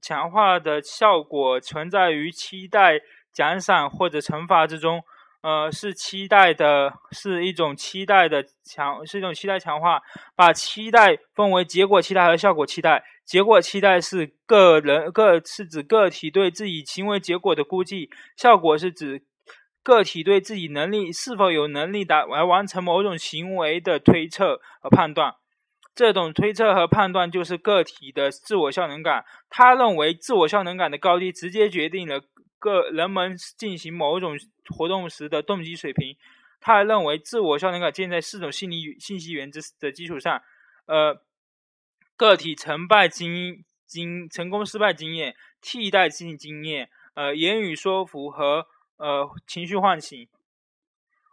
[0.00, 3.00] 强化的效果存在于期待、
[3.32, 5.02] 奖赏或者惩罚之中。
[5.42, 10.02] 呃，是期待的，是一种期待的强，是一种期待强化。
[10.36, 13.02] 把期待分为结果期待和效果期待。
[13.24, 19.22] 结果期待是个人个是指个体对自己行为结果的估计，效果是指
[19.82, 25.34] 个体对自己能力是否有能力达来完成某种行为的推测和判断。
[25.94, 29.24] 这种推测和判断就是个体的自我效能感。
[29.48, 32.20] 他认为，自我效能感的高低直接决定了。
[32.60, 34.38] 个人们进行某种
[34.68, 36.16] 活动时的动机水平，
[36.60, 40.40] 他还认为自我效能感建在四种心理信息原则的基础上，
[40.86, 41.20] 呃，
[42.16, 48.66] 个体成败经经成功失败经验、替代性经验、呃言语说服和
[48.98, 50.28] 呃情绪唤醒。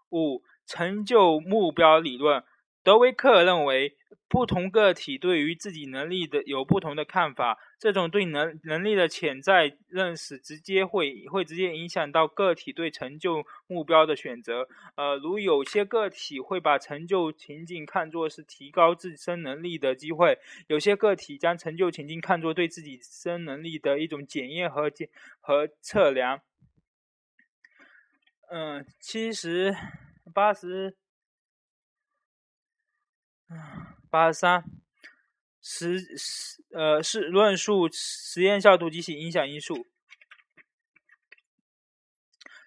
[0.09, 2.41] 五成就目标理论，
[2.81, 3.96] 德维克认为
[4.29, 14.67] 不同个体对于自己能力的有不同的看法，这种对能能力的潜在认识，直接会会直接影响到个体对成就目标的选择。
[14.95, 20.37] 呃，如有些个体会把成就情境看作是提高自身能力的机会，
[20.67, 26.41] 有些个体将成就情境看作对自己身能力的一种检验和检和测量。
[28.49, 29.75] 嗯，七十
[30.33, 30.95] 八十。
[34.09, 34.63] 八十三，
[35.61, 39.85] 实实呃是论述实验效度及其影响因素。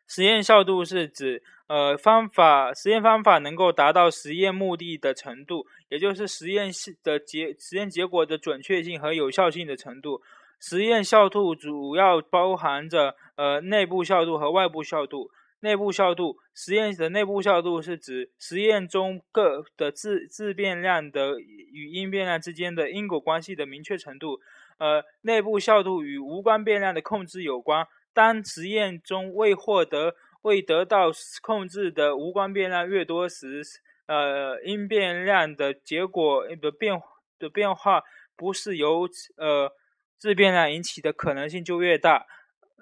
[0.07, 6.71] 实验效度是指呃方法实验方法能够达到实验目的的程度，也就是实验
[7.03, 10.23] 的结实验结果的准确性和有效性的程度。
[10.59, 15.31] 实验效度主要包含着呃内部效度和外部效度。
[15.61, 24.41] 内部效度，实验的内部效度是指实验中各的自自变量的与因变量之间的因果关系的明确程度。
[24.79, 27.87] 呃，内部效度与无关变量的控制有关。
[28.15, 33.63] 当实验中未获得、未得到控制的无关变量越多时，
[34.07, 37.01] 呃，因变量的结果的变
[37.39, 38.03] 的变化
[38.35, 39.07] 不是由
[39.37, 39.71] 呃
[40.17, 42.27] 自变量引起的可能性就越大。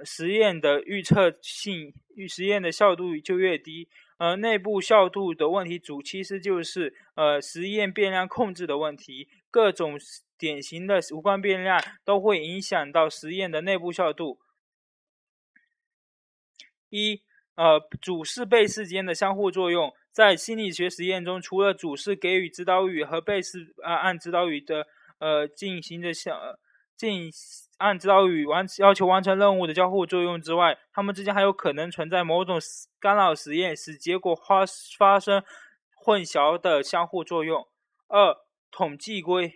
[0.05, 3.89] 实验的预测性与实验的效度就越低。
[4.19, 9.29] 呃，内部效度的问题主其实就是呃实验变量控制的问题。
[9.51, 9.97] 各种
[10.37, 14.41] 典型的无关变量都会影响到实验的内部效度。
[16.89, 17.23] 一，
[17.55, 24.87] 呃，主事被试间的相互作用，在心理学实验中，除了主事给予指导语和被试啊按指导语的
[25.19, 26.37] 呃进行的相
[26.97, 27.31] 进。
[27.79, 32.59] 按指导语完要求完成任务的交互作用之外，它们之间还有可能存在某种
[32.99, 34.65] 干扰实验，使结果发
[34.99, 35.43] 发生
[35.95, 37.67] 混淆的相互作用。
[38.09, 38.37] 二、
[38.73, 39.53] 统计归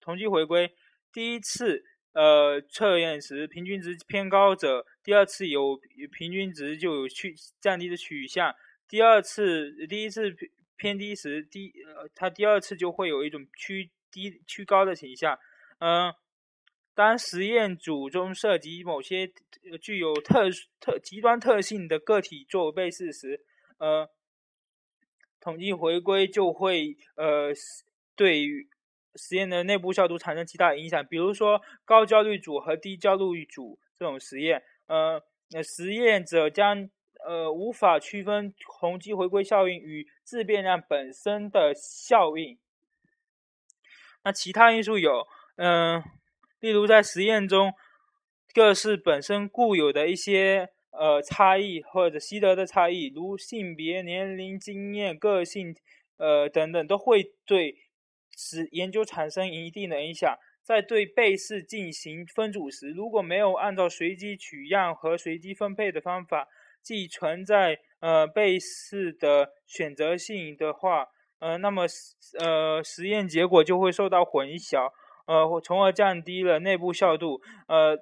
[0.00, 0.72] 统计回归，
[1.12, 5.80] 第一次呃测验时平均值偏高者，第二次有
[6.12, 8.54] 平均值就有趋降低的取向。
[8.88, 10.32] 第二次第一次
[10.76, 15.36] 偏低时，第呃它第二次就会有一种趋低趋高的倾向。
[15.80, 16.14] 嗯。
[16.94, 19.28] 当实验组中涉及某些
[19.82, 23.44] 具有特特极端特性的个体作为被试时，
[23.78, 24.08] 呃，
[25.40, 27.52] 统计回归就会呃
[28.14, 28.46] 对
[29.16, 31.04] 实验的内部效度产生极大影响。
[31.06, 35.20] 比如说高焦虑组和低焦虑组这种实验，呃，
[35.64, 36.88] 实验者将
[37.26, 42.56] 呃无法区分统计回归效应与自变量本身的效应。
[44.22, 45.26] 那其他因素有，
[45.56, 46.00] 嗯。
[46.64, 47.74] 例如，在实验中，
[48.54, 55.76] 各式本身固有的一些呃差异或者习得的差异，如性别、年龄、经验、个性，
[56.16, 57.76] 呃等等，都会对
[58.34, 60.34] 使研究产生一定的影响。
[60.62, 66.48] 在对被试进行分组时，如果没有按照随机取样和随机分配的方法，
[66.82, 71.08] 既存在呃被试的选择性的话，
[71.40, 71.84] 呃，那么
[72.38, 74.90] 呃实验结果就会受到混淆。
[75.26, 77.40] 呃，从而降低了内部效度。
[77.66, 77.98] 呃，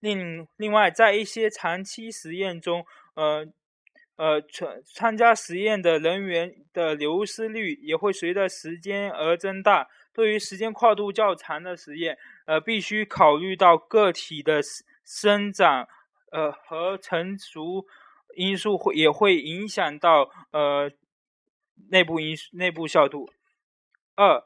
[0.00, 2.84] 另另外，在一些长期实验中，
[3.14, 3.46] 呃
[4.16, 9.88] 呃，参参加实验的人员的流失率也会随着时间而增大。
[10.12, 14.60] 对于时间跨度较长的实验，呃，必须考虑到个体的
[15.04, 15.86] 生长，
[16.32, 17.86] 呃和成熟
[18.34, 20.90] 因素会也会影响到呃
[21.90, 23.30] 内部因内部效度。
[24.16, 24.42] 二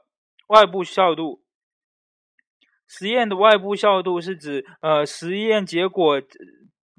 [0.53, 1.40] 外部效度，
[2.86, 6.20] 实验的外部效度是指，呃，实验结果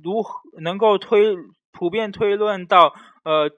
[0.03, 1.35] 如何能够推
[1.71, 3.51] 普遍推论到，呃，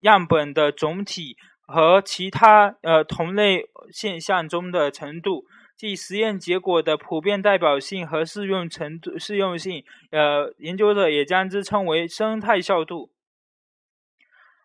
[0.00, 1.36] 样本的总体
[1.66, 5.44] 和其他呃同类现象中的程度，
[5.76, 9.84] 即实验结果的普遍代表性和适用程度适用性。
[10.10, 13.10] 呃，研究者也将之称为生态效度。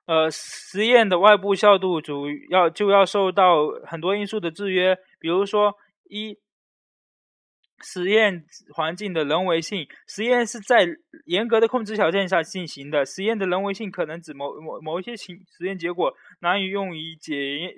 [0.07, 5.75] 呃，实验的外部效度主要就要受到很多因素的制约，比如说
[6.09, 6.37] 一，
[7.83, 10.87] 实验环境的人为性，实验是在
[11.25, 13.05] 严格的控制条件下进行的。
[13.05, 17.35] 实验的人为性可能指某某某一些情实验结果难以用于解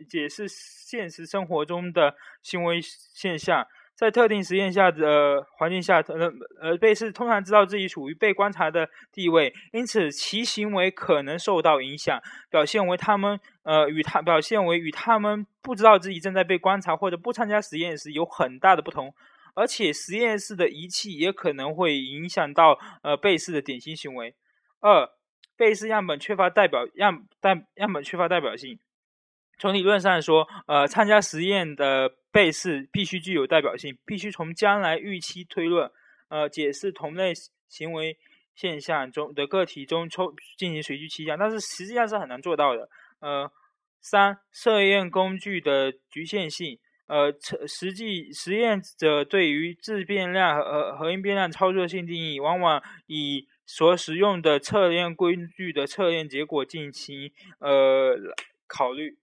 [0.08, 3.66] 解释现实生活中的行为现象。
[4.00, 6.32] 在特定实验下的环境下，呃
[6.62, 12.18] 呃，被试通常知道自己处于被观察的地位，因此其行为可能受到影响，
[12.50, 19.14] 表现为他们呃与他表现为与他们不知道自己正在被观察或者不参加实验时有很大的不同。
[19.54, 24.34] 而且实验室的仪器也可能会影响到呃被试的典型行为。
[24.80, 25.10] 二，
[25.58, 28.80] 被试样本缺乏代表样但样本缺乏代表性。
[29.58, 35.92] 从理论上说，呃，参加实验的被试必须具有代表性，必须从将来预期推论，
[36.30, 37.34] 呃，解释同类
[37.68, 38.18] 行为
[38.56, 42.90] 现象中的个体中抽进行随机倾向，但是实际上是很难做到的。
[43.20, 43.52] 呃，
[44.02, 58.18] 三测验工具的局限性，呃，测实际实验者对于自变量和和因变量操作性定义，往往以所使用的测验工具的测验结果进行呃
[58.68, 59.18] 考虑。